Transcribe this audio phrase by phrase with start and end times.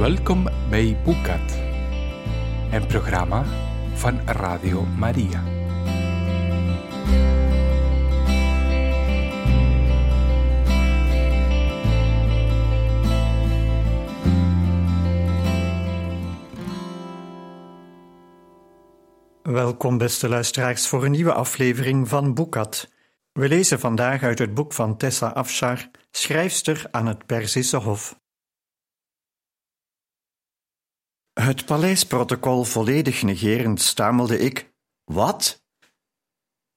[0.00, 1.58] Welkom bij Boekat,
[2.72, 3.44] een programma
[3.94, 5.42] van Radio Maria.
[19.42, 22.88] Welkom, beste luisteraars, voor een nieuwe aflevering van Boekat.
[23.32, 28.19] We lezen vandaag uit het boek van Tessa Afshar, schrijfster aan het Perzische Hof.
[31.32, 34.72] Het paleisprotocol volledig negerend stamelde ik:
[35.04, 35.64] Wat?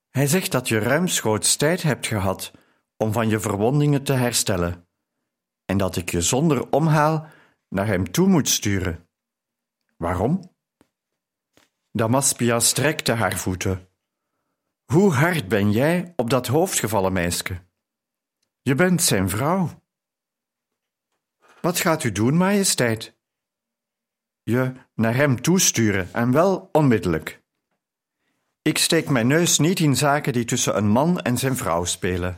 [0.10, 2.52] Hij zegt dat je ruimschoots tijd hebt gehad
[2.98, 4.88] om van je verwondingen te herstellen
[5.66, 7.28] en dat ik je zonder omhaal
[7.70, 9.10] naar hem toe moet sturen.
[9.98, 10.52] Waarom?
[11.92, 13.88] Damaspia strekte haar voeten.
[14.86, 17.66] Hoe hard ben jij op dat hoofd gevallen, meisje?
[18.62, 19.70] Je bent zijn vrouw.
[21.62, 23.18] Wat gaat u doen, majesteit?
[24.44, 27.42] Je naar hem toesturen en wel onmiddellijk.
[28.62, 32.38] Ik steek mijn neus niet in zaken die tussen een man en zijn vrouw spelen.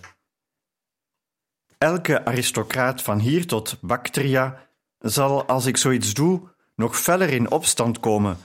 [1.78, 4.68] Elke aristocraat van hier tot Bactria
[5.00, 6.42] zal, als ik zoiets doe,
[6.76, 8.38] nog feller in opstand komen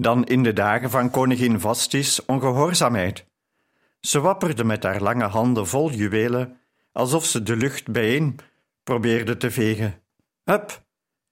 [0.00, 3.26] dan in de dagen van koningin Vastis ongehoorzaamheid.
[4.00, 6.60] Ze wapperde met haar lange handen vol juwelen,
[6.92, 8.38] alsof ze de lucht bijeen
[8.82, 10.02] probeerde te vegen.
[10.44, 10.82] Hup,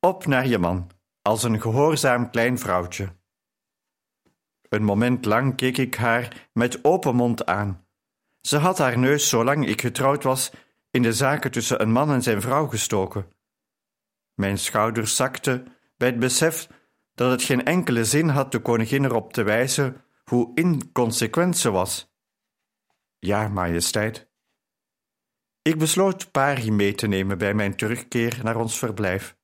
[0.01, 0.91] op naar je man,
[1.27, 3.17] als een gehoorzaam klein vrouwtje.
[4.69, 7.87] Een moment lang keek ik haar met open mond aan.
[8.41, 10.51] Ze had haar neus, zolang ik getrouwd was,
[10.91, 13.33] in de zaken tussen een man en zijn vrouw gestoken.
[14.35, 16.69] Mijn schouders zakten bij het besef
[17.15, 22.13] dat het geen enkele zin had de koningin erop te wijzen hoe inconsequent ze was.
[23.19, 24.29] Ja, majesteit.
[25.63, 29.36] Ik besloot Pari mee te nemen bij mijn terugkeer naar ons verblijf.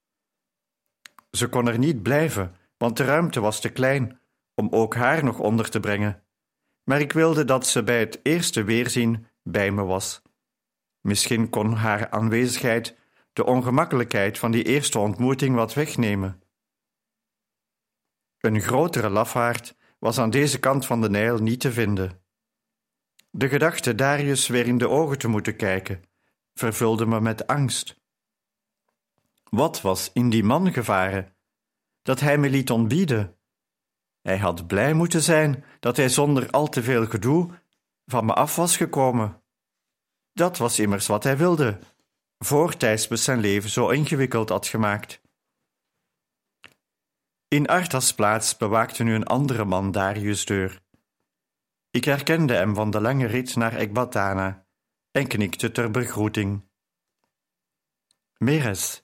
[1.37, 4.21] Ze kon er niet blijven, want de ruimte was te klein
[4.55, 6.23] om ook haar nog onder te brengen.
[6.85, 10.23] Maar ik wilde dat ze bij het eerste weerzien bij me was.
[11.01, 12.99] Misschien kon haar aanwezigheid
[13.33, 16.43] de ongemakkelijkheid van die eerste ontmoeting wat wegnemen.
[18.39, 22.23] Een grotere lafaard was aan deze kant van de Nijl niet te vinden.
[23.31, 26.03] De gedachte Darius weer in de ogen te moeten kijken
[26.55, 28.02] vervulde me met angst.
[29.57, 31.37] Wat was in die man gevaren?
[32.03, 33.39] Dat hij me liet ontbieden.
[34.21, 37.61] Hij had blij moeten zijn dat hij zonder al te veel gedoe
[38.07, 39.43] van me af was gekomen.
[40.33, 41.79] Dat was immers wat hij wilde,
[42.39, 45.21] voor Thijsbus zijn leven zo ingewikkeld had gemaakt.
[47.49, 50.83] In Arthas plaats bewaakte nu een andere man Darius' deur.
[51.91, 54.67] Ik herkende hem van de lange rit naar Ekbatana
[55.11, 56.69] en knikte ter begroeting.
[58.39, 59.03] Meres,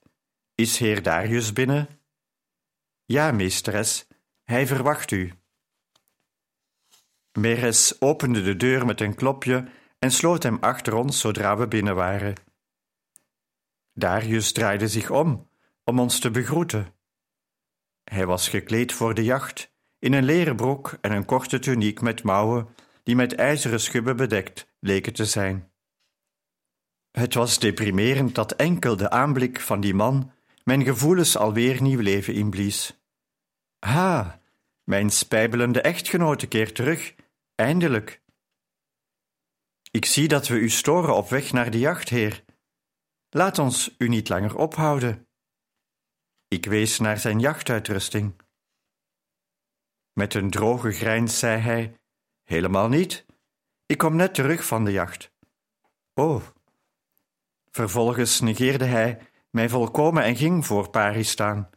[0.59, 1.89] is heer Darius binnen?
[3.05, 4.07] Ja, meesteres,
[4.45, 5.33] hij verwacht u.
[7.39, 11.95] Meres opende de deur met een klopje en sloot hem achter ons zodra we binnen
[11.95, 12.35] waren.
[13.93, 15.49] Darius draaide zich om
[15.85, 16.95] om ons te begroeten.
[18.05, 22.23] Hij was gekleed voor de jacht, in een leren broek en een korte tuniek met
[22.23, 22.69] mouwen
[23.03, 25.73] die met ijzeren schubben bedekt leken te zijn.
[27.11, 30.33] Het was deprimerend dat enkel de aanblik van die man
[30.69, 33.01] mijn gevoelens alweer nieuw leven inblies.
[33.79, 34.41] Ha,
[34.85, 37.15] mijn spijbelende echtgenote keert terug,
[37.55, 38.23] eindelijk.
[39.91, 42.45] Ik zie dat we u storen op weg naar de jacht, heer.
[43.29, 45.29] Laat ons u niet langer ophouden.
[46.49, 48.35] Ik wees naar zijn jachtuitrusting.
[50.13, 51.95] Met een droge grijns zei hij:
[52.45, 53.27] Helemaal niet.
[53.87, 55.33] Ik kom net terug van de jacht.
[56.15, 56.43] Oh.
[57.71, 61.71] Vervolgens negeerde hij mij volkomen en ging voor Paris staan.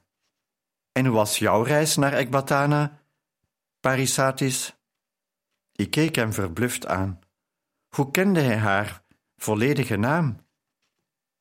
[0.91, 2.99] En hoe was jouw reis naar Ekbatana,
[3.79, 4.75] Parisatis?
[5.71, 7.19] Ik keek hem verbluft aan.
[7.95, 9.03] Hoe kende hij haar
[9.37, 10.45] volledige naam?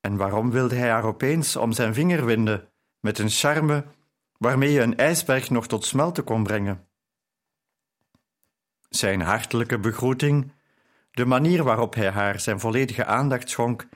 [0.01, 2.71] En waarom wilde hij haar opeens om zijn vinger winden?
[3.01, 3.85] met een charme
[4.39, 6.89] waarmee je een ijsberg nog tot smelten kon brengen.
[8.89, 10.53] Zijn hartelijke begroeting,
[11.11, 13.89] de manier waarop hij haar zijn volledige aandacht schonk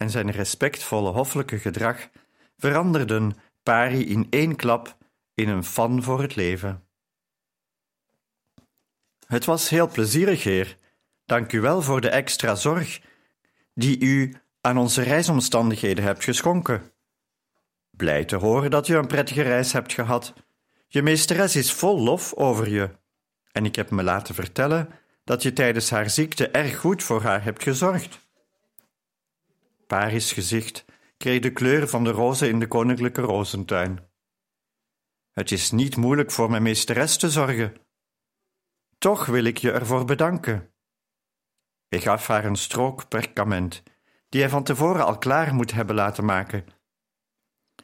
[0.00, 2.08] en zijn respectvolle hoffelijke gedrag
[2.56, 4.96] veranderden Pari in één klap
[5.34, 6.84] in een fan voor het leven.
[9.26, 10.76] Het was heel plezierig, heer.
[11.24, 13.00] Dank u wel voor de extra zorg
[13.74, 16.92] die u aan onze reisomstandigheden hebt geschonken.
[17.90, 20.34] Blij te horen dat je een prettige reis hebt gehad.
[20.86, 22.90] Je meesteres is vol lof over je.
[23.52, 24.88] En ik heb me laten vertellen
[25.24, 28.29] dat je tijdens haar ziekte erg goed voor haar hebt gezorgd.
[29.90, 30.84] Paris' gezicht
[31.16, 34.10] kreeg de kleur van de rozen in de koninklijke rozentuin.
[35.30, 37.74] Het is niet moeilijk voor mijn meesteres te zorgen.
[38.98, 40.74] Toch wil ik je ervoor bedanken.
[41.88, 43.82] Hij gaf haar een strook perkament,
[44.28, 46.64] die hij van tevoren al klaar moet hebben laten maken.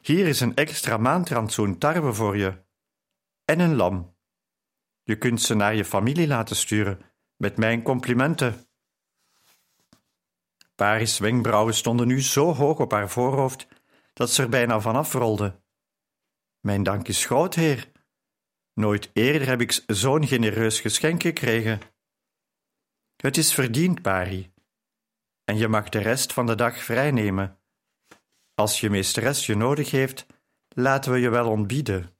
[0.01, 2.63] Hier is een extra maandrantsoen tarwe voor je.
[3.45, 4.15] En een lam.
[5.03, 7.01] Je kunt ze naar je familie laten sturen,
[7.35, 8.66] met mijn complimenten.
[10.77, 13.67] Paris' wenkbrauwen stonden nu zo hoog op haar voorhoofd
[14.13, 15.61] dat ze er bijna van afrolde.
[16.59, 17.91] Mijn dank is groot, heer.
[18.73, 21.79] Nooit eerder heb ik zo'n genereus geschenk gekregen.
[23.15, 24.53] Het is verdiend, Pari.
[25.43, 27.59] En je mag de rest van de dag vrijnemen.
[28.53, 30.25] Als je meesteres je nodig heeft,
[30.67, 32.17] laten we je wel ontbieden.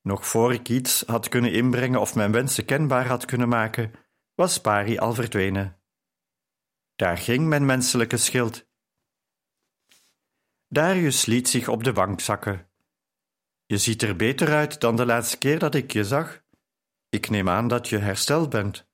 [0.00, 3.92] Nog voor ik iets had kunnen inbrengen of mijn wensen kenbaar had kunnen maken,
[4.34, 5.81] was Pari al verdwenen.
[7.02, 8.66] Daar ging mijn menselijke schild.
[10.68, 12.68] Darius liet zich op de bank zakken.
[13.66, 16.42] Je ziet er beter uit dan de laatste keer dat ik je zag.
[17.08, 18.88] Ik neem aan dat je hersteld bent.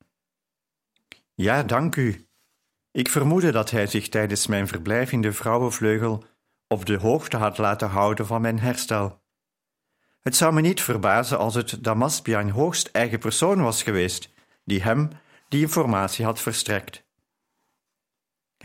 [1.35, 2.29] Ja, dank u.
[2.91, 6.25] Ik vermoedde dat hij zich tijdens mijn verblijf in de vrouwenvleugel
[6.67, 9.23] op de hoogte had laten houden van mijn herstel.
[10.21, 14.31] Het zou me niet verbazen als het Damaspian hoogst eigen persoon was geweest
[14.65, 15.11] die hem
[15.49, 17.07] die informatie had verstrekt.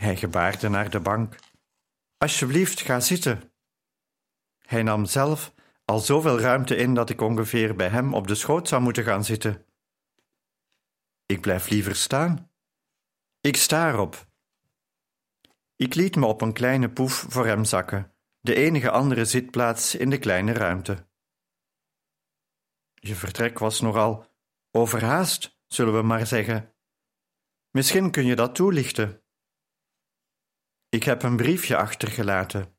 [0.04, 1.36] Hij gebaarde naar de bank.
[2.16, 3.52] Alsjeblieft, ga zitten.
[4.58, 5.54] Hij nam zelf
[5.84, 9.24] al zoveel ruimte in dat ik ongeveer bij hem op de schoot zou moeten gaan
[9.24, 9.66] zitten.
[11.26, 12.50] Ik blijf liever staan.
[13.40, 14.26] Ik sta erop.
[15.76, 20.10] Ik liet me op een kleine poef voor hem zakken, de enige andere zitplaats in
[20.10, 21.06] de kleine ruimte.
[22.94, 24.26] Je vertrek was nogal
[24.70, 26.74] overhaast, zullen we maar zeggen.
[27.70, 29.23] Misschien kun je dat toelichten.
[30.94, 32.76] Ik heb een briefje achtergelaten.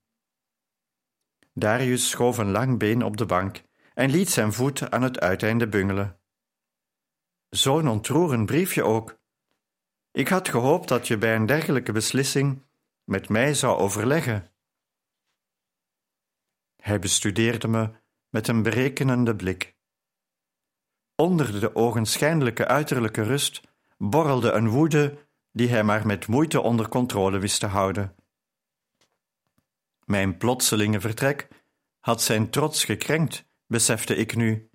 [1.54, 3.64] Darius schoof een lang been op de bank
[3.94, 6.20] en liet zijn voet aan het uiteinde bungelen.
[7.50, 9.20] Zo'n ontroerend briefje ook.
[10.12, 12.64] Ik had gehoopt dat je bij een dergelijke beslissing
[13.04, 14.52] met mij zou overleggen.
[16.76, 17.92] Hij bestudeerde me
[18.30, 19.76] met een berekenende blik.
[21.16, 23.62] Onder de ogenschijnlijke uiterlijke rust
[23.98, 25.25] borrelde een woede
[25.56, 28.16] die hij maar met moeite onder controle wist te houden.
[30.06, 31.48] Mijn plotselinge vertrek
[32.00, 34.70] had zijn trots gekrenkt, besefte ik nu.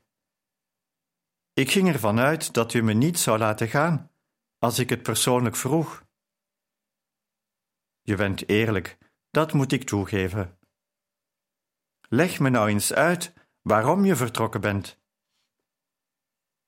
[1.52, 4.10] Ik ging ervan uit dat u me niet zou laten gaan
[4.58, 6.04] als ik het persoonlijk vroeg.
[8.02, 8.98] Je bent eerlijk,
[9.30, 10.58] dat moet ik toegeven.
[12.08, 14.98] Leg me nou eens uit waarom je vertrokken bent.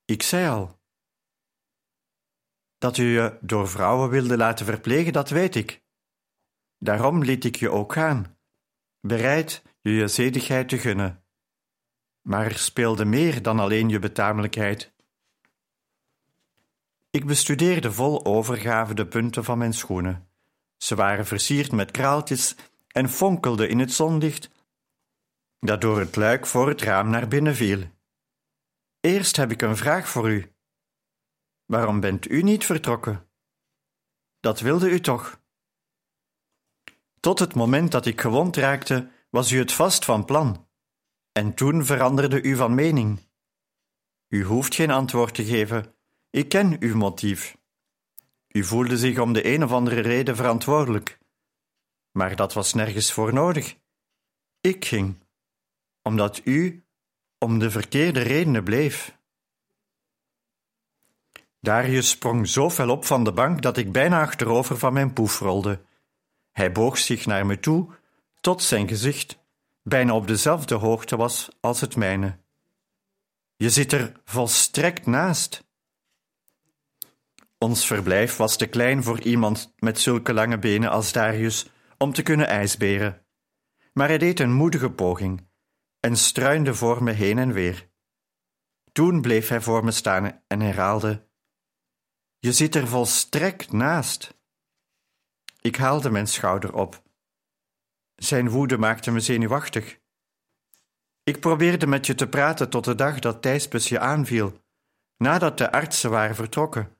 [0.04, 0.81] Ik zei al.
[2.82, 5.82] Dat u je door vrouwen wilde laten verplegen, dat weet ik.
[6.78, 8.36] Daarom liet ik je ook gaan,
[9.00, 11.24] bereid je je zedigheid te gunnen.
[12.22, 14.92] Maar er speelde meer dan alleen je betamelijkheid.
[17.10, 20.28] Ik bestudeerde vol overgave de punten van mijn schoenen.
[20.76, 22.56] Ze waren versierd met kraaltjes
[22.88, 24.50] en fonkelden in het zonlicht
[25.60, 27.82] dat door het luik voor het raam naar binnen viel.
[29.00, 30.51] Eerst heb ik een vraag voor u.
[31.72, 33.28] Waarom bent u niet vertrokken?
[34.40, 35.40] Dat wilde u toch?
[37.20, 40.68] Tot het moment dat ik gewond raakte, was u het vast van plan.
[41.32, 43.20] En toen veranderde u van mening.
[44.28, 45.94] U hoeft geen antwoord te geven.
[46.30, 47.56] Ik ken uw motief.
[48.48, 51.18] U voelde zich om de een of andere reden verantwoordelijk.
[52.10, 53.76] Maar dat was nergens voor nodig.
[54.60, 55.24] Ik ging,
[56.02, 56.84] omdat u
[57.38, 59.20] om de verkeerde redenen bleef.
[61.62, 65.38] Darius sprong zo fel op van de bank dat ik bijna achterover van mijn poef
[65.38, 65.80] rolde.
[66.52, 67.88] Hij boog zich naar me toe,
[68.40, 69.38] tot zijn gezicht
[69.82, 72.38] bijna op dezelfde hoogte was als het mijne.
[73.56, 75.64] Je zit er volstrekt naast.
[77.58, 81.66] Ons verblijf was te klein voor iemand met zulke lange benen als Darius
[81.98, 83.26] om te kunnen ijsberen.
[83.92, 85.46] Maar hij deed een moedige poging
[86.00, 87.88] en struinde voor me heen en weer.
[88.92, 91.30] Toen bleef hij voor me staan en herhaalde:
[92.44, 94.34] Je zit er volstrekt naast.
[95.60, 97.02] Ik haalde mijn schouder op.
[98.14, 99.98] Zijn woede maakte me zenuwachtig.
[101.22, 104.60] Ik probeerde met je te praten tot de dag dat Thijspes je aanviel,
[105.16, 106.96] nadat de artsen waren vertrokken.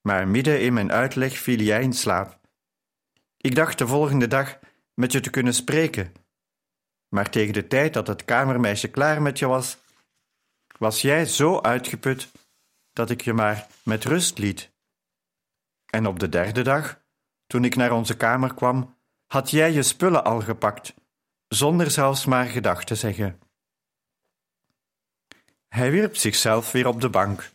[0.00, 2.40] Maar midden in mijn uitleg viel jij in slaap.
[3.36, 4.58] Ik dacht de volgende dag
[4.94, 6.12] met je te kunnen spreken.
[7.08, 9.78] Maar tegen de tijd dat het kamermeisje klaar met je was,
[10.78, 12.32] was jij zo uitgeput
[12.96, 14.72] dat ik je maar met rust liet.
[15.86, 17.00] En op de derde dag,
[17.46, 20.94] toen ik naar onze kamer kwam, had jij je spullen al gepakt,
[21.48, 23.40] zonder zelfs maar gedag te zeggen.
[25.68, 27.52] Hij wierp zichzelf weer op de bank.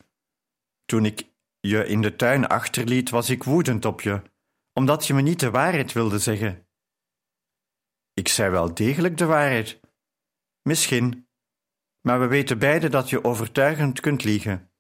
[0.85, 1.27] Toen ik
[1.59, 4.21] je in de tuin achterliet, was ik woedend op je,
[4.73, 6.67] omdat je me niet de waarheid wilde zeggen.
[8.13, 9.79] Ik zei wel degelijk de waarheid.
[10.61, 11.27] Misschien,
[12.01, 14.70] maar we weten beide dat je overtuigend kunt liegen.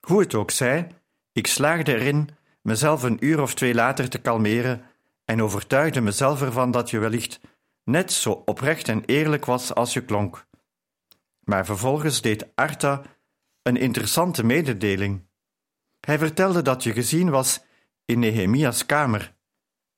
[0.00, 0.88] Hoe het ook zij,
[1.32, 2.28] ik slaagde erin
[2.62, 4.82] mezelf een uur of twee later te kalmeren
[5.24, 7.40] en overtuigde mezelf ervan dat je wellicht
[7.84, 10.46] net zo oprecht en eerlijk was als je klonk.
[11.40, 13.02] Maar vervolgens deed Arta
[13.62, 15.28] een interessante mededeling.
[16.00, 17.64] Hij vertelde dat je gezien was
[18.04, 19.34] in Nehemia's kamer,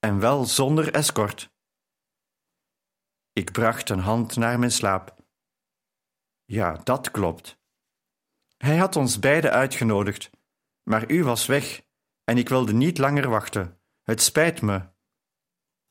[0.00, 1.50] en wel zonder escort.
[3.32, 5.16] Ik bracht een hand naar mijn slaap.
[6.44, 7.62] Ja, dat klopt.
[8.62, 10.31] Hij had ons beiden uitgenodigd,
[10.83, 11.83] maar u was weg
[12.25, 13.81] en ik wilde niet langer wachten.
[14.02, 14.83] Het spijt me.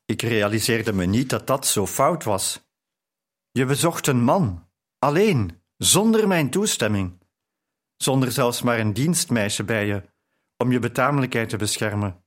[0.05, 2.69] Ik realiseerde me niet dat dat zo fout was.
[3.51, 7.21] Je bezocht een man, alleen, zonder mijn toestemming,
[7.97, 10.03] zonder zelfs maar een dienstmeisje bij je,
[10.57, 12.25] om je betamelijkheid te beschermen.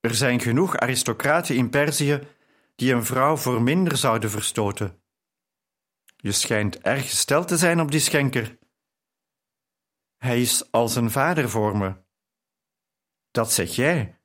[0.00, 2.20] Er zijn genoeg aristocraten in Perzië
[2.74, 5.02] die een vrouw voor minder zouden verstoten.
[6.16, 8.58] Je schijnt erg gesteld te zijn op die schenker.
[10.26, 11.94] Hij is als een vader voor me.
[13.30, 14.20] Dat zeg jij,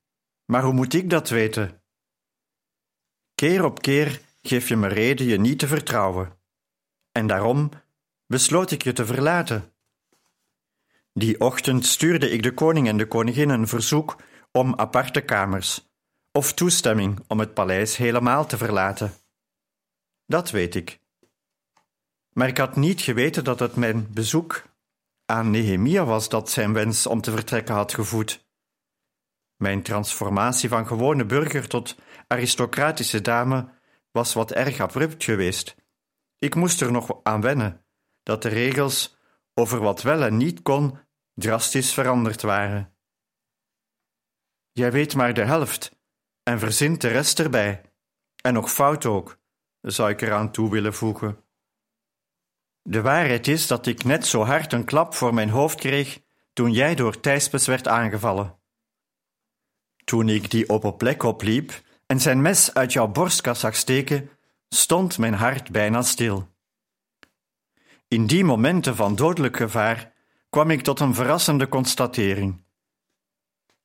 [0.46, 1.84] maar hoe moet ik dat weten?
[3.36, 6.40] Keer op keer geef je me reden je niet te vertrouwen,
[7.12, 7.70] en daarom
[8.26, 9.74] besloot ik je te verlaten.
[11.14, 15.92] Die ochtend stuurde ik de koning en de koningin een verzoek om aparte kamers
[16.32, 19.14] of toestemming om het paleis helemaal te verlaten.
[20.26, 21.00] Dat weet ik.
[22.30, 24.70] Maar ik had niet geweten dat het mijn bezoek
[25.32, 28.46] aan Nehemia was dat zijn wens om te vertrekken had gevoed.
[29.56, 31.96] Mijn transformatie van gewone burger tot
[32.28, 33.70] aristocratische dame
[34.12, 35.76] was wat erg abrupt geweest.
[36.38, 37.86] Ik moest er nog aan wennen
[38.24, 39.18] dat de regels
[39.54, 40.98] over wat wel en niet kon
[41.34, 42.96] drastisch veranderd waren.
[44.72, 46.00] Jij weet maar de helft
[46.44, 47.82] en verzint de rest erbij.
[48.42, 49.40] En nog fout ook,
[49.82, 51.44] zou ik eraan toe willen voegen.
[52.84, 56.22] De waarheid is dat ik net zo hard een klap voor mijn hoofd kreeg
[56.54, 58.56] toen jij door Thijspes werd aangevallen.
[60.04, 64.30] Toen ik die op plek opliep en zijn mes uit jouw borstkas zag steken,
[64.70, 66.50] stond mijn hart bijna stil.
[68.08, 70.14] In die momenten van dodelijk gevaar
[70.50, 72.64] kwam ik tot een verrassende constatering.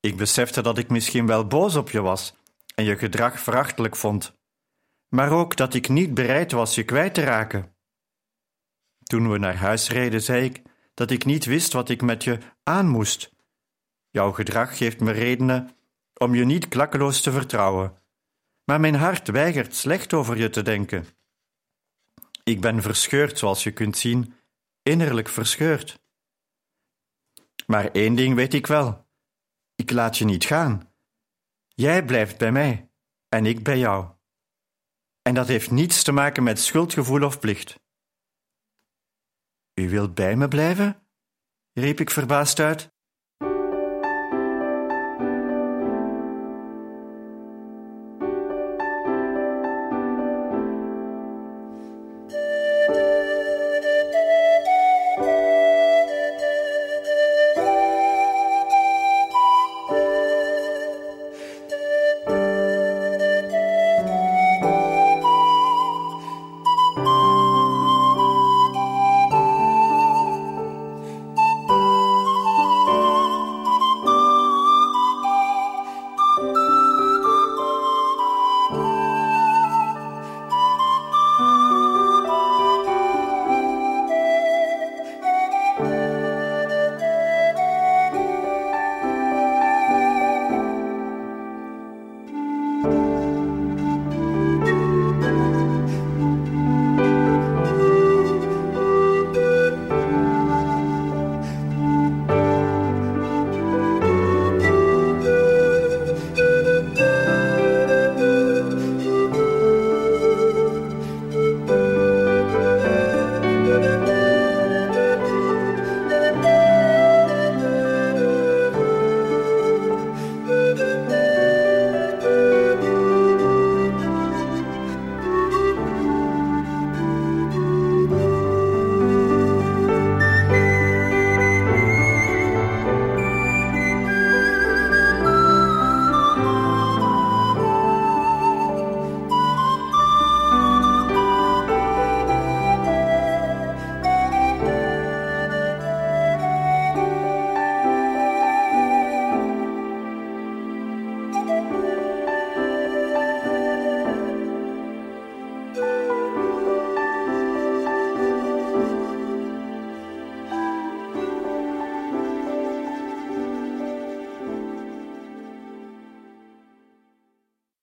[0.01, 2.35] Ik besefte dat ik misschien wel boos op je was
[2.75, 4.37] en je gedrag verachtelijk vond,
[5.09, 7.76] maar ook dat ik niet bereid was je kwijt te raken.
[9.07, 10.63] Toen we naar huis reden, zei ik
[10.95, 13.35] dat ik niet wist wat ik met je aan moest.
[14.11, 15.77] Jouw gedrag geeft me redenen
[16.15, 18.03] om je niet klakkeloos te vertrouwen,
[18.65, 21.07] maar mijn hart weigert slecht over je te denken.
[22.45, 24.35] Ik ben verscheurd, zoals je kunt zien,
[24.83, 26.01] innerlijk verscheurd.
[27.67, 29.07] Maar één ding weet ik wel:
[29.75, 30.93] ik laat je niet gaan.
[31.69, 32.91] Jij blijft bij mij
[33.29, 34.09] en ik bij jou.
[35.23, 37.85] En dat heeft niets te maken met schuldgevoel of plicht.
[39.81, 41.07] U wilt bij me blijven?
[41.73, 42.96] riep ik verbaasd uit.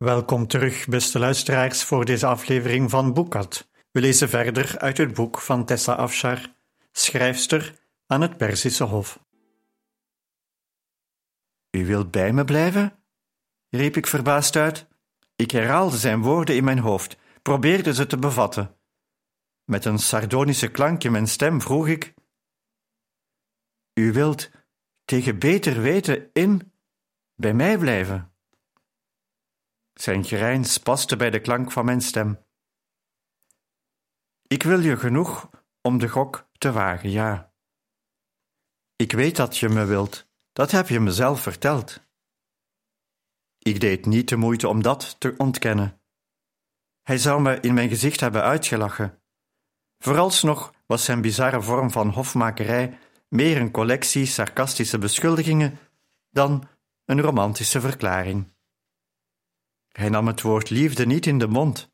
[0.04, 3.70] Welkom terug, beste luisteraars, voor deze aflevering van Boekat.
[3.92, 6.54] We lezen verder uit het boek van Tessa Afshar,
[6.92, 9.20] schrijfster aan het Perzische Hof.
[11.72, 13.04] U wilt bij me blijven?
[13.70, 14.88] riep ik verbaasd uit.
[15.36, 18.78] Ik herhaalde zijn woorden in mijn hoofd, probeerde ze te bevatten.
[19.64, 22.14] Met een sardonische klank in mijn stem vroeg ik:
[23.94, 24.50] U wilt
[25.06, 26.74] tegen beter weten in
[27.36, 28.33] bij mij blijven?
[29.94, 32.46] Zijn grijns paste bij de klank van mijn stem.
[34.48, 35.50] Ik wil je genoeg
[35.82, 37.54] om de gok te wagen, ja.
[38.96, 42.02] Ik weet dat je me wilt, dat heb je mezelf verteld.
[43.60, 46.02] Ik deed niet de moeite om dat te ontkennen.
[47.02, 49.22] Hij zou me in mijn gezicht hebben uitgelachen.
[49.98, 55.80] Vooralsnog was zijn bizarre vorm van hofmakerij meer een collectie sarcastische beschuldigingen
[56.30, 56.68] dan
[57.06, 58.53] een romantische verklaring.
[59.94, 61.92] Hij nam het woord liefde niet in de mond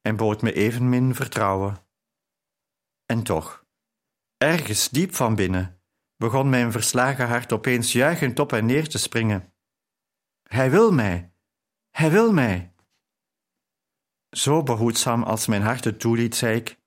[0.00, 1.86] en bood me evenmin vertrouwen.
[3.06, 3.64] En toch,
[4.36, 5.82] ergens diep van binnen,
[6.16, 9.54] begon mijn verslagen hart opeens juichend op en neer te springen.
[10.42, 11.32] Hij wil mij,
[11.90, 12.74] hij wil mij.
[14.30, 16.78] Zo behoedzaam als mijn hart het toeliet, zei ik: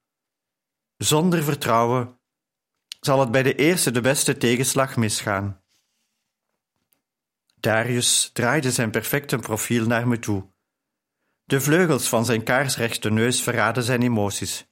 [0.98, 2.20] Zonder vertrouwen
[3.00, 5.63] zal het bij de eerste de beste tegenslag misgaan.
[7.60, 10.50] Darius draaide zijn perfecte profiel naar me toe.
[11.44, 14.68] De vleugels van zijn kaarsrechte neus verraden zijn emoties.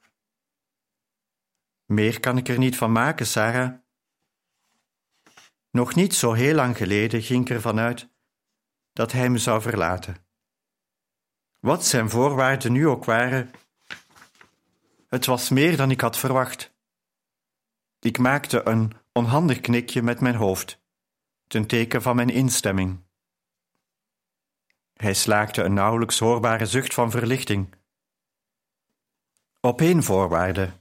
[1.86, 3.74] Meer kan ik er niet van maken, Sarah.
[5.72, 8.10] Nog niet zo heel lang geleden ging ik ervan uit
[8.94, 10.26] dat hij me zou verlaten.
[11.60, 13.52] Wat zijn voorwaarden nu ook waren,
[15.08, 16.76] het was meer dan ik had verwacht.
[18.00, 20.86] Ik maakte een onhandig knikje met mijn hoofd
[21.48, 23.06] ten teken van mijn instemming.
[24.94, 27.76] Hij slaakte een nauwelijks hoorbare zucht van verlichting.
[29.60, 30.72] Op één voorwaarde.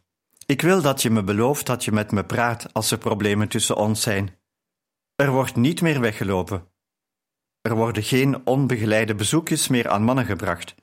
[0.46, 3.76] Ik wil dat je me belooft dat je met me praat als er problemen tussen
[3.76, 4.38] ons zijn.
[5.14, 6.70] Er wordt niet meer weggelopen.
[7.60, 10.74] Er worden geen onbegeleide bezoekjes meer aan mannen gebracht.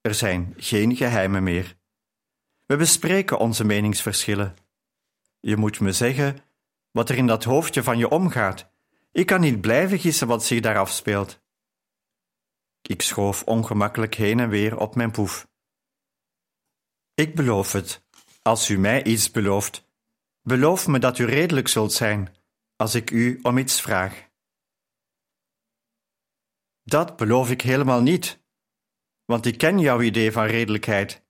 [0.00, 1.76] Er zijn geen geheimen meer.
[2.66, 4.56] We bespreken onze meningsverschillen.
[5.40, 6.38] Je moet me zeggen
[6.90, 8.70] wat er in dat hoofdje van je omgaat
[9.10, 11.40] ik kan niet blijven gissen wat zich daar afspeelt.
[12.82, 15.48] Ik schoof ongemakkelijk heen en weer op mijn poef.
[17.14, 18.04] Ik beloof het,
[18.42, 19.86] als u mij iets belooft.
[20.42, 22.36] Beloof me dat u redelijk zult zijn
[22.76, 24.28] als ik u om iets vraag.
[26.82, 28.40] Dat beloof ik helemaal niet,
[29.24, 31.22] want ik ken jouw idee van redelijkheid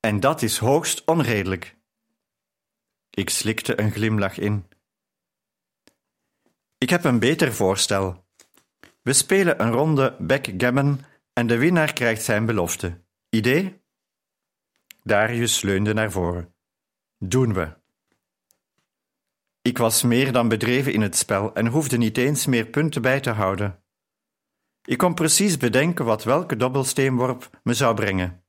[0.00, 1.76] en dat is hoogst onredelijk.
[3.10, 4.68] Ik slikte een glimlach in.
[6.84, 8.24] Ik heb een beter voorstel.
[9.02, 11.00] We spelen een ronde backgammon
[11.32, 13.02] en de winnaar krijgt zijn belofte.
[13.28, 13.82] Idee?
[15.02, 16.54] Darius leunde naar voren.
[17.18, 17.76] Doen we.
[19.62, 23.20] Ik was meer dan bedreven in het spel en hoefde niet eens meer punten bij
[23.20, 23.82] te houden.
[24.82, 28.44] Ik kon precies bedenken wat welke dobbelsteenworp me zou brengen.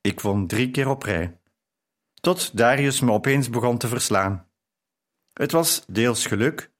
[0.00, 1.40] Ik won drie keer op rij.
[2.20, 4.50] Tot Darius me opeens begon te verslaan.
[5.32, 6.71] Het was deels geluk,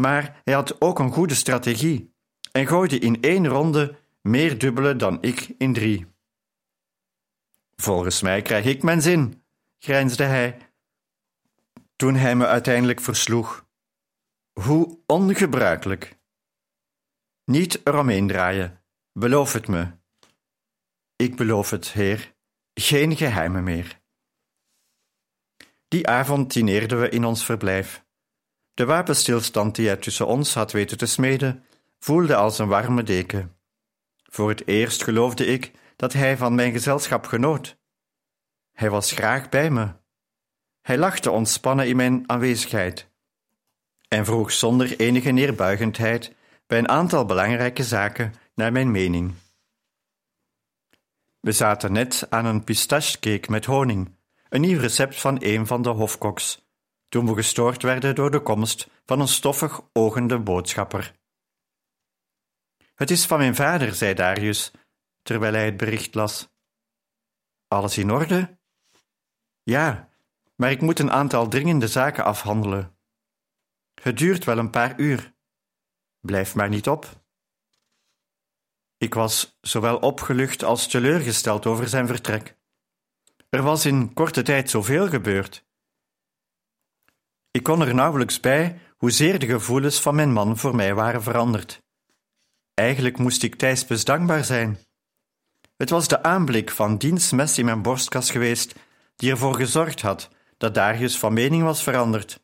[0.00, 2.14] maar hij had ook een goede strategie
[2.52, 6.06] en gooide in één ronde meer dubbelen dan ik in drie.
[7.76, 9.44] Volgens mij krijg ik mijn zin,
[9.78, 10.58] grijnsde hij,
[11.96, 13.68] toen hij me uiteindelijk versloeg.
[14.52, 16.18] Hoe ongebruikelijk.
[17.44, 19.90] Niet eromheen draaien, beloof het me.
[21.16, 22.34] Ik beloof het, heer,
[22.74, 24.00] geen geheimen meer.
[25.88, 28.04] Die avond dineerden we in ons verblijf.
[28.80, 31.64] De wapenstilstand die hij tussen ons had weten te smeden,
[31.98, 33.56] voelde als een warme deken.
[34.22, 37.76] Voor het eerst geloofde ik dat hij van mijn gezelschap genoot.
[38.72, 39.88] Hij was graag bij me.
[40.82, 43.08] Hij lachte ontspannen in mijn aanwezigheid
[44.08, 46.34] en vroeg zonder enige neerbuigendheid
[46.66, 49.34] bij een aantal belangrijke zaken naar mijn mening.
[51.40, 54.16] We zaten net aan een pistachecake met honing,
[54.48, 56.69] een nieuw recept van een van de hofkoks,
[57.10, 61.18] toen we gestoord werden door de komst van een stoffig ogende boodschapper.
[62.94, 64.70] Het is van mijn vader, zei Darius,
[65.22, 66.48] terwijl hij het bericht las.
[67.68, 68.58] Alles in orde?
[69.62, 70.08] Ja,
[70.56, 72.96] maar ik moet een aantal dringende zaken afhandelen.
[74.02, 75.34] Het duurt wel een paar uur.
[76.20, 77.22] Blijf maar niet op.
[78.96, 82.56] Ik was zowel opgelucht als teleurgesteld over zijn vertrek.
[83.48, 85.68] Er was in korte tijd zoveel gebeurd.
[87.50, 91.82] Ik kon er nauwelijks bij hoezeer de gevoelens van mijn man voor mij waren veranderd.
[92.74, 94.78] Eigenlijk moest ik Thijspes dankbaar zijn.
[95.76, 98.74] Het was de aanblik van diens mes in mijn borstkas geweest
[99.16, 102.42] die ervoor gezorgd had dat Darius van mening was veranderd.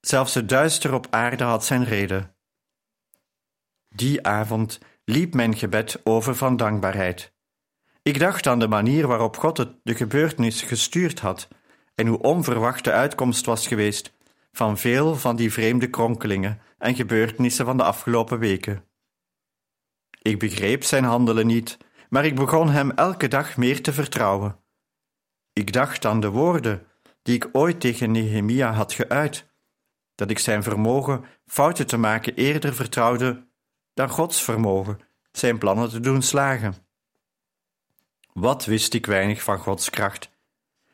[0.00, 2.34] Zelfs het duister op aarde had zijn reden.
[3.88, 7.32] Die avond liep mijn gebed over van dankbaarheid.
[8.02, 11.48] Ik dacht aan de manier waarop God het de gebeurtenis gestuurd had
[11.98, 14.12] en hoe onverwacht de uitkomst was geweest
[14.52, 18.84] van veel van die vreemde kronkelingen en gebeurtenissen van de afgelopen weken.
[20.22, 21.76] Ik begreep zijn handelen niet,
[22.08, 24.56] maar ik begon hem elke dag meer te vertrouwen.
[25.52, 26.86] Ik dacht aan de woorden
[27.22, 29.46] die ik ooit tegen Nehemia had geuit,
[30.14, 33.48] dat ik zijn vermogen fouten te maken eerder vertrouwde
[33.94, 34.98] dan Gods vermogen
[35.32, 36.74] zijn plannen te doen slagen.
[38.32, 40.30] Wat wist ik weinig van Gods kracht,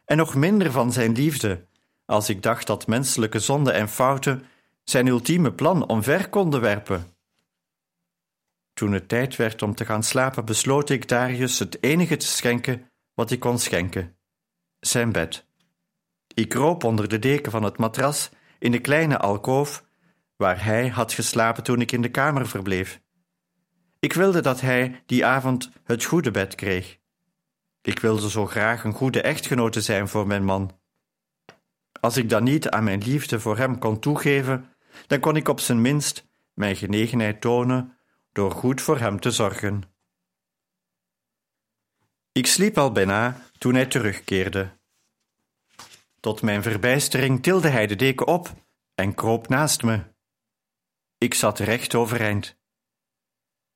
[0.05, 1.67] en nog minder van zijn liefde,
[2.05, 4.43] als ik dacht dat menselijke zonden en fouten
[4.85, 7.07] zijn ultieme plan omver konden werpen.
[8.75, 12.91] Toen het tijd werd om te gaan slapen, besloot ik Darius het enige te schenken
[13.15, 14.17] wat ik kon schenken:
[14.81, 15.47] zijn bed.
[16.35, 19.85] Ik kroop onder de deken van het matras in de kleine alkoof
[20.37, 23.01] waar hij had geslapen toen ik in de kamer verbleef.
[23.99, 26.99] Ik wilde dat hij die avond het goede bed kreeg.
[27.85, 30.81] Ik wilde zo graag een goede echtgenote zijn voor mijn man.
[32.01, 34.75] Als ik dan niet aan mijn liefde voor hem kon toegeven,
[35.07, 37.99] dan kon ik op zijn minst mijn genegenheid tonen
[38.33, 39.83] door goed voor hem te zorgen.
[42.33, 44.71] Ik sliep al bijna toen hij terugkeerde.
[46.21, 48.53] Tot mijn verbijstering tilde hij de deken op
[48.95, 50.03] en kroop naast me.
[51.19, 52.57] Ik zat recht overeind.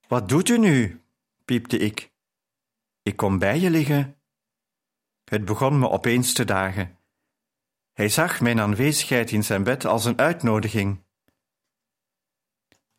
[0.07, 1.03] Wat doet u nu?
[1.45, 2.11] piepte ik.
[3.09, 4.17] Ik kom bij je liggen.
[5.25, 6.99] Het begon me opeens te dagen.
[7.93, 11.05] Hij zag mijn aanwezigheid in zijn bed als een uitnodiging.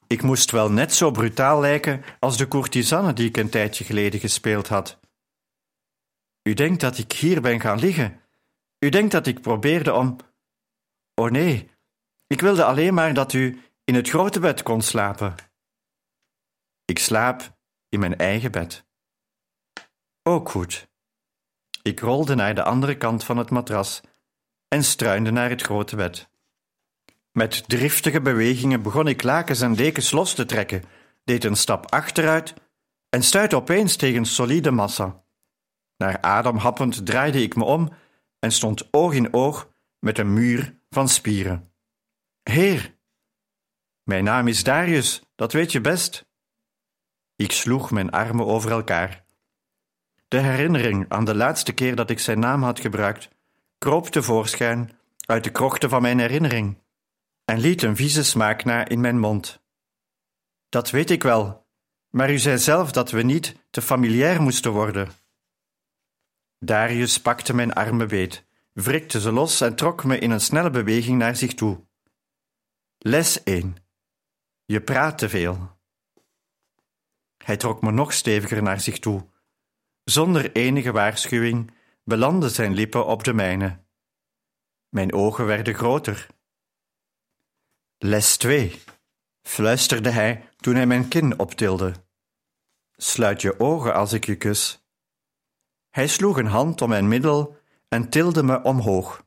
[0.07, 4.19] Ik moest wel net zo brutaal lijken als de courtisanne die ik een tijdje geleden
[4.19, 4.99] gespeeld had.
[6.43, 8.21] U denkt dat ik hier ben gaan liggen.
[8.79, 10.17] U denkt dat ik probeerde om.
[11.15, 11.69] Oh nee,
[12.27, 15.35] ik wilde alleen maar dat u in het grote bed kon slapen.
[16.85, 17.57] Ik slaap
[17.89, 18.87] in mijn eigen bed.
[20.23, 20.87] Ook goed.
[21.81, 24.01] Ik rolde naar de andere kant van het matras
[24.67, 26.29] en struinde naar het grote bed.
[27.31, 30.83] Met driftige bewegingen begon ik lakens en dekens los te trekken,
[31.23, 32.53] deed een stap achteruit
[33.09, 35.23] en stuitte opeens tegen solide massa.
[35.97, 37.93] Naar adem happend draaide ik me om
[38.39, 41.73] en stond oog in oog met een muur van spieren.
[42.43, 42.97] Heer,
[44.03, 46.27] mijn naam is Darius, dat weet je best.
[47.35, 49.25] Ik sloeg mijn armen over elkaar.
[50.29, 53.29] De herinnering aan de laatste keer dat ik zijn naam had gebruikt,
[53.77, 54.91] kroop tevoorschijn
[55.25, 56.77] uit de krochten van mijn herinnering
[57.45, 59.61] en liet een vieze smaak na in mijn mond.
[60.69, 61.65] Dat weet ik wel,
[62.09, 65.09] maar u zei zelf dat we niet te familiair moesten worden.
[66.59, 71.17] Darius pakte mijn armen beet, wrikte ze los en trok me in een snelle beweging
[71.17, 71.85] naar zich toe.
[72.97, 73.75] Les 1.
[74.65, 75.77] Je praat te veel.
[77.37, 79.27] Hij trok me nog steviger naar zich toe.
[80.09, 81.71] Zonder enige waarschuwing
[82.03, 83.79] belandden zijn lippen op de mijne.
[84.89, 86.27] Mijn ogen werden groter.
[87.97, 88.81] Les 2,
[89.41, 91.93] fluisterde hij toen hij mijn kin optilde.
[92.91, 94.85] Sluit je ogen als ik je kus.
[95.89, 99.25] Hij sloeg een hand om mijn middel en tilde me omhoog.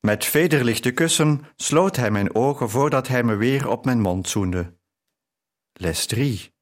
[0.00, 4.76] Met vederlichte kussen sloot hij mijn ogen voordat hij me weer op mijn mond zoende.
[5.72, 6.54] Les 3,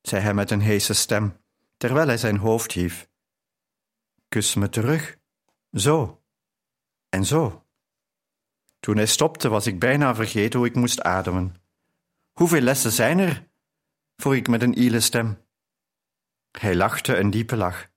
[0.00, 1.39] zei hij met een heese stem,
[1.80, 3.08] terwijl hij zijn hoofd hief.
[4.28, 5.18] Kus me terug,
[5.72, 6.22] zo
[7.08, 7.66] en zo.
[8.80, 11.62] Toen hij stopte, was ik bijna vergeten hoe ik moest ademen.
[12.32, 13.48] Hoeveel lessen zijn er?
[14.16, 15.46] vroeg ik met een iele stem.
[16.58, 17.90] Hij lachte een diepe lach.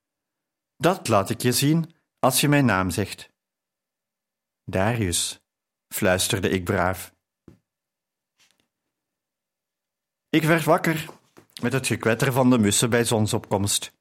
[0.78, 3.30] Dat laat ik je zien als je mijn naam zegt.
[4.64, 5.44] Darius,
[5.88, 7.16] fluisterde ik braaf.
[10.30, 11.22] Ik werd wakker
[11.64, 13.94] met het gekwetter van de mussen bij zonsopkomst.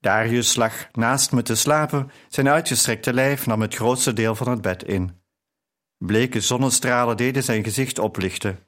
[0.00, 4.60] Darius lag naast me te slapen, zijn uitgestrekte lijf nam het grootste deel van het
[4.60, 5.20] bed in.
[5.98, 8.58] Bleke zonnestralen deden zijn gezicht oplichten.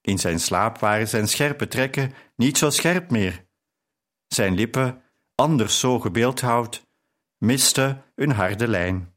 [0.00, 3.44] In zijn slaap waren zijn scherpe trekken niet zo scherp meer.
[4.28, 5.02] Zijn lippen,
[5.34, 6.86] anders zo gebeeldhouwd,
[7.38, 9.14] misten een harde lijn.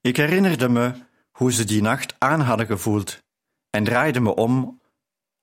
[0.00, 0.92] Ik herinnerde me
[1.30, 3.22] hoe ze die nacht aan hadden gevoeld
[3.70, 4.80] en draaide me om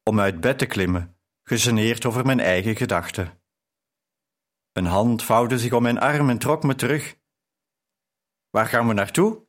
[0.09, 3.41] om uit bed te klimmen, gegeneerd over mijn eigen gedachten.
[4.73, 7.15] Een hand vouwde zich om mijn arm en trok me terug.
[8.49, 9.47] Waar gaan we naartoe?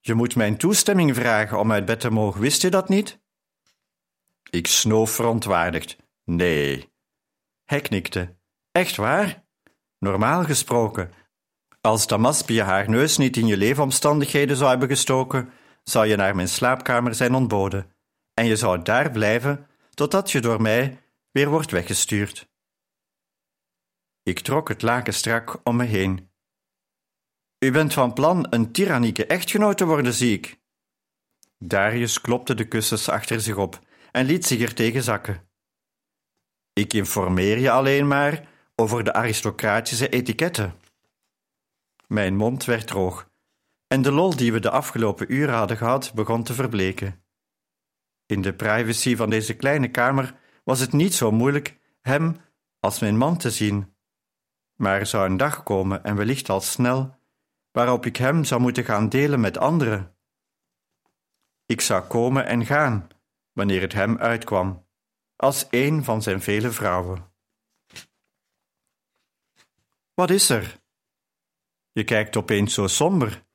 [0.00, 3.20] Je moet mijn toestemming vragen om uit bed te mogen, wist je dat niet?
[4.50, 5.96] Ik snoof verontwaardigd.
[6.24, 6.92] Nee.
[7.64, 8.36] Hij knikte.
[8.72, 9.44] Echt waar?
[9.98, 11.12] Normaal gesproken,
[11.80, 15.52] als Damaspia haar neus niet in je leefomstandigheden zou hebben gestoken,
[15.82, 17.96] zou je naar mijn slaapkamer zijn ontboden.
[18.38, 22.48] En je zou daar blijven totdat je door mij weer wordt weggestuurd.
[24.22, 26.30] Ik trok het laken strak om me heen.
[27.58, 30.60] U bent van plan een tyrannieke echtgenoot te worden, zie ik.
[31.58, 33.80] Darius klopte de kussens achter zich op
[34.12, 35.48] en liet zich er tegen zakken.
[36.72, 40.74] Ik informeer je alleen maar over de aristocratische etiketten.
[42.06, 43.30] Mijn mond werd droog
[43.86, 47.26] en de lol die we de afgelopen uren hadden gehad begon te verbleken.
[48.28, 52.36] In de privacy van deze kleine kamer was het niet zo moeilijk hem
[52.80, 53.94] als mijn man te zien.
[54.74, 57.18] Maar er zou een dag komen, en wellicht al snel,
[57.70, 60.16] waarop ik hem zou moeten gaan delen met anderen.
[61.66, 63.08] Ik zou komen en gaan,
[63.52, 64.86] wanneer het hem uitkwam,
[65.36, 67.32] als een van zijn vele vrouwen.
[70.14, 70.80] Wat is er?
[71.92, 73.46] Je kijkt opeens zo somber.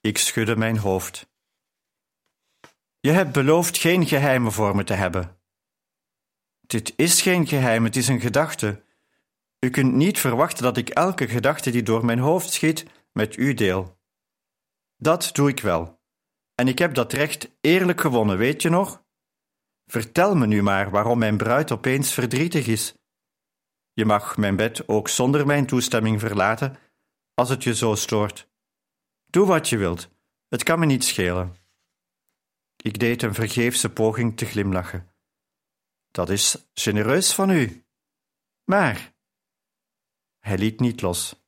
[0.00, 1.32] Ik schudde mijn hoofd.
[3.04, 5.40] Je hebt beloofd geen geheimen voor me te hebben.
[6.60, 8.84] Dit is geen geheim, het is een gedachte.
[9.60, 13.54] U kunt niet verwachten dat ik elke gedachte die door mijn hoofd schiet met u
[13.54, 13.98] deel.
[14.96, 16.00] Dat doe ik wel.
[16.54, 19.04] En ik heb dat recht eerlijk gewonnen, weet je nog?
[19.86, 22.94] Vertel me nu maar waarom mijn bruid opeens verdrietig is.
[23.92, 26.76] Je mag mijn bed ook zonder mijn toestemming verlaten,
[27.34, 28.48] als het je zo stoort.
[29.26, 30.08] Doe wat je wilt,
[30.48, 31.63] het kan me niet schelen.
[32.84, 35.10] Ik deed een vergeefse poging te glimlachen.
[36.10, 37.84] Dat is genereus van u.
[38.64, 39.12] Maar.
[40.38, 41.44] Hij liet niet los.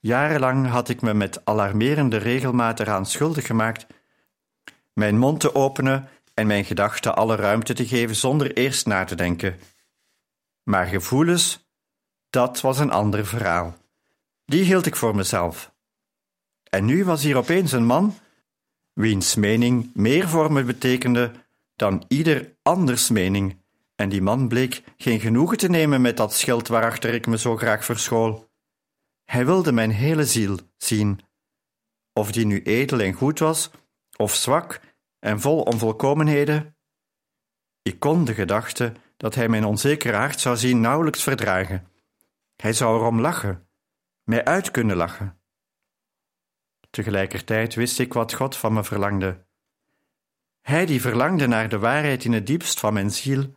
[0.00, 3.86] Jarenlang had ik me met alarmerende regelmaat eraan schuldig gemaakt
[4.92, 9.14] mijn mond te openen en mijn gedachten alle ruimte te geven zonder eerst na te
[9.14, 9.60] denken.
[10.62, 11.68] Maar gevoelens,
[12.30, 13.76] dat was een ander verhaal.
[14.44, 15.74] Die hield ik voor mezelf.
[16.62, 18.18] En nu was hier opeens een man
[18.94, 21.30] wiens mening meer voor me betekende
[21.76, 23.62] dan ieder anders mening,
[23.96, 27.56] en die man bleek geen genoegen te nemen met dat schild waarachter ik me zo
[27.56, 28.48] graag verschool.
[29.24, 31.20] Hij wilde mijn hele ziel zien,
[32.12, 33.70] of die nu edel en goed was,
[34.16, 34.80] of zwak
[35.18, 36.76] en vol onvolkomenheden.
[37.82, 41.88] Ik kon de gedachte dat hij mijn onzekere hart zou zien nauwelijks verdragen.
[42.56, 43.68] Hij zou erom lachen,
[44.22, 45.38] mij uit kunnen lachen.
[46.94, 49.44] Tegelijkertijd wist ik wat God van me verlangde.
[50.60, 53.54] Hij die verlangde naar de waarheid in het diepst van mijn ziel,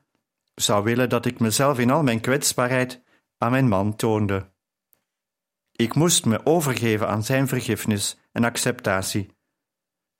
[0.55, 3.01] zou willen dat ik mezelf in al mijn kwetsbaarheid
[3.37, 4.51] aan mijn man toonde.
[5.71, 9.35] Ik moest me overgeven aan zijn vergiffenis en acceptatie,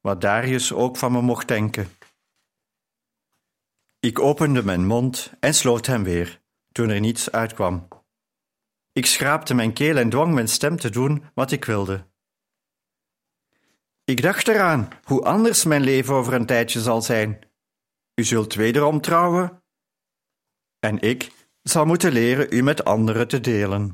[0.02, 1.90] wat Darius ook van me mocht denken.
[4.00, 7.88] Ik opende mijn mond en sloot hem weer, toen er niets uitkwam.
[8.92, 12.06] Ik schraapte mijn keel en dwong mijn stem te doen wat ik wilde.
[14.10, 17.40] Ik dacht eraan hoe anders mijn leven over een tijdje zal zijn.
[18.16, 19.64] U zult wederom trouwen,
[20.80, 23.94] en ik zal moeten leren u met anderen te delen.